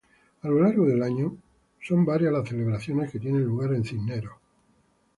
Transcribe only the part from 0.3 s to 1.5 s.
A lo largo del año